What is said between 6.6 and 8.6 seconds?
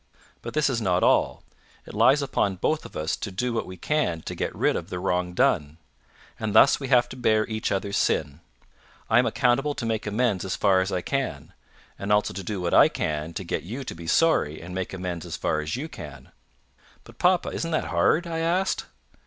we have to bear each other's sin.